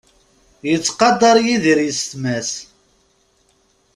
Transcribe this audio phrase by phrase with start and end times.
[0.69, 2.51] Yettqadar Yidir yessetma-s.